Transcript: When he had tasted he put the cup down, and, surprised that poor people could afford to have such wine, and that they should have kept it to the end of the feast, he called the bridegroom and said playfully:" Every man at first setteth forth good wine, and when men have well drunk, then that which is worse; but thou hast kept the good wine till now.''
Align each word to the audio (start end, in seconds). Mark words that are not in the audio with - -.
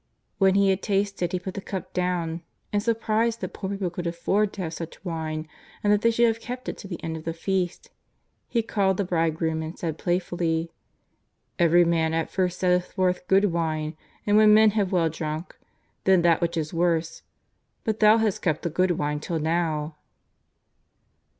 When 0.39 0.55
he 0.55 0.71
had 0.71 0.81
tasted 0.81 1.31
he 1.31 1.37
put 1.37 1.53
the 1.53 1.61
cup 1.61 1.93
down, 1.93 2.41
and, 2.73 2.81
surprised 2.81 3.39
that 3.41 3.53
poor 3.53 3.69
people 3.69 3.91
could 3.91 4.07
afford 4.07 4.51
to 4.53 4.63
have 4.63 4.73
such 4.73 5.05
wine, 5.05 5.47
and 5.83 5.93
that 5.93 6.01
they 6.01 6.09
should 6.09 6.25
have 6.25 6.39
kept 6.39 6.67
it 6.67 6.75
to 6.79 6.87
the 6.87 6.97
end 7.03 7.17
of 7.17 7.23
the 7.23 7.35
feast, 7.35 7.91
he 8.49 8.63
called 8.63 8.97
the 8.97 9.03
bridegroom 9.03 9.61
and 9.61 9.77
said 9.77 9.99
playfully:" 9.99 10.71
Every 11.59 11.85
man 11.85 12.15
at 12.15 12.31
first 12.31 12.57
setteth 12.57 12.93
forth 12.93 13.27
good 13.27 13.51
wine, 13.53 13.95
and 14.25 14.37
when 14.37 14.55
men 14.55 14.71
have 14.71 14.91
well 14.91 15.07
drunk, 15.09 15.55
then 16.05 16.23
that 16.23 16.41
which 16.41 16.57
is 16.57 16.73
worse; 16.73 17.21
but 17.83 17.99
thou 17.99 18.17
hast 18.17 18.41
kept 18.41 18.63
the 18.63 18.71
good 18.71 18.97
wine 18.97 19.19
till 19.19 19.37
now.'' 19.37 19.95